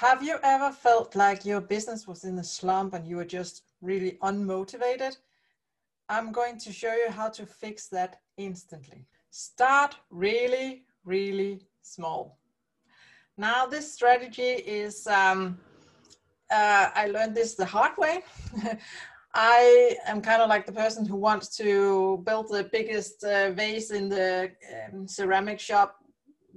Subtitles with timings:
[0.00, 3.62] Have you ever felt like your business was in a slump and you were just
[3.80, 5.16] really unmotivated?
[6.10, 9.06] I'm going to show you how to fix that instantly.
[9.30, 12.38] Start really, really small.
[13.38, 14.52] Now, this strategy
[14.82, 15.58] is, um,
[16.50, 18.22] uh, I learned this the hard way.
[19.34, 23.90] I am kind of like the person who wants to build the biggest uh, vase
[23.92, 24.52] in the
[24.92, 25.96] um, ceramic shop,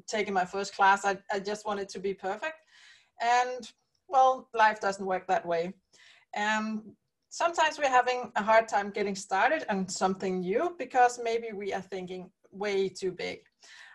[0.08, 1.06] taking my first class.
[1.06, 2.59] I, I just want it to be perfect.
[3.22, 3.72] And
[4.08, 5.74] well, life doesn't work that way.
[6.36, 6.96] Um,
[7.30, 11.82] sometimes we're having a hard time getting started on something new because maybe we are
[11.82, 13.40] thinking way too big.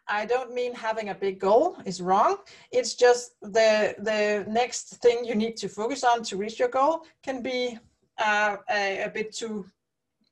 [0.07, 2.37] I don't mean having a big goal is wrong.
[2.71, 7.05] It's just the the next thing you need to focus on to reach your goal
[7.23, 7.79] can be
[8.19, 9.67] uh, a, a bit too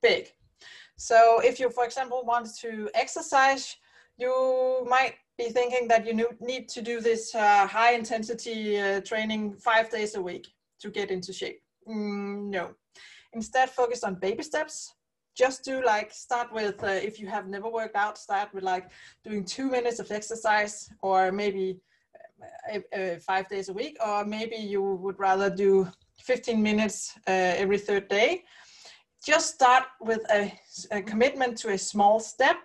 [0.03, 0.31] big.
[0.97, 3.77] So if you, for example, want to exercise,
[4.19, 9.55] you might be thinking that you need to do this uh, high intensity uh, training
[9.55, 10.49] five days a week
[10.81, 11.63] to get into shape.
[11.89, 12.75] Mm, no.
[13.33, 14.95] Instead, focus on baby steps.
[15.35, 18.91] Just do like start with uh, if you have never worked out, start with like
[19.25, 21.81] doing two minutes of exercise, or maybe
[22.71, 27.55] uh, uh, five days a week, or maybe you would rather do 15 minutes uh,
[27.57, 28.45] every third day.
[29.25, 30.53] Just start with a,
[30.91, 32.57] a, commitment to a small step,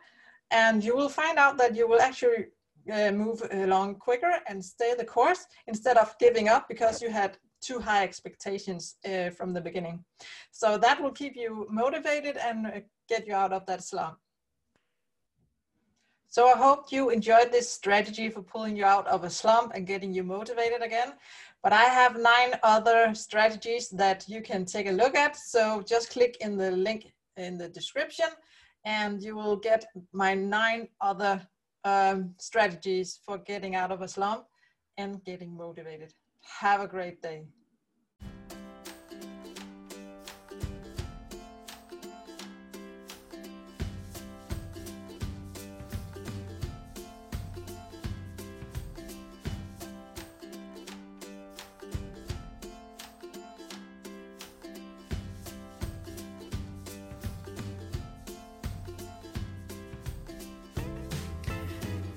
[0.52, 2.48] and you will find out that you will actually
[2.92, 7.38] uh, move along quicker and stay the course instead of giving up because you had
[7.62, 10.04] too high expectations uh, from the beginning.
[10.52, 12.72] So that will keep you motivated and uh,
[13.10, 14.18] get you out of that slump.
[16.30, 19.88] So I hope you enjoyed this strategy for pulling you out of a slump and
[19.88, 21.14] getting you motivated again.
[21.64, 25.36] But I have nine other strategies that you can take a look at.
[25.36, 28.28] So just click in the link in the description
[28.86, 31.42] and you will get my nine other
[31.88, 34.46] um, strategies for getting out of a slump
[34.98, 36.14] and getting motivated.
[36.60, 37.46] Have a great day.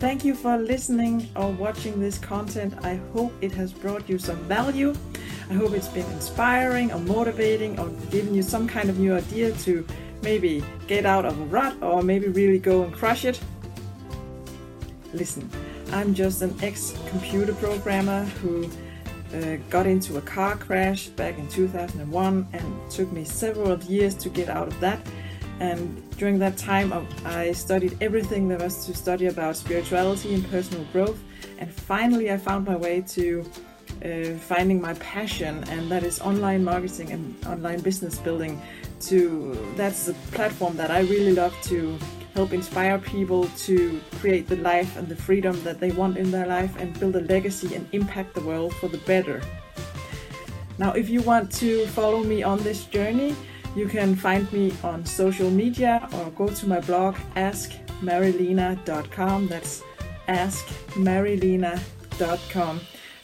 [0.01, 2.73] Thank you for listening or watching this content.
[2.83, 4.95] I hope it has brought you some value.
[5.51, 9.53] I hope it's been inspiring or motivating or given you some kind of new idea
[9.53, 9.87] to
[10.23, 13.39] maybe get out of a rut or maybe really go and crush it.
[15.13, 15.51] Listen,
[15.93, 18.71] I'm just an ex computer programmer who
[19.35, 24.31] uh, got into a car crash back in 2001 and took me several years to
[24.31, 24.99] get out of that
[25.61, 30.85] and during that time, I studied everything there was to study about spirituality and personal
[30.91, 31.23] growth.
[31.59, 33.45] And finally, I found my way to
[34.03, 38.61] uh, finding my passion, and that is online marketing and online business building.
[39.09, 41.99] To that's the platform that I really love to
[42.35, 46.47] help inspire people to create the life and the freedom that they want in their
[46.47, 49.43] life and build a legacy and impact the world for the better.
[50.79, 53.37] Now, if you want to follow me on this journey,
[53.77, 59.49] you can find me on social media or go to my blog askmarilena.com.
[59.49, 59.83] That's
[60.29, 62.81] askmarilena.com.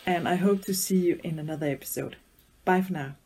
[0.07, 2.17] And I hope to see you in another episode.
[2.65, 3.17] Bye for now.